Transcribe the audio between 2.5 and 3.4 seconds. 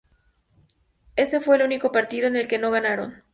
no ganaron.